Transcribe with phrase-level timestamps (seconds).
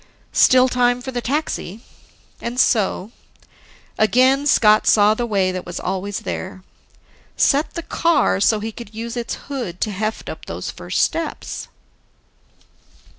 [0.33, 1.81] Still time for the taxi.
[2.41, 3.11] And so,
[3.99, 6.63] again Scott saw the way that was always there:
[7.37, 11.67] Set the car so he could use its hood to heft up those first steps.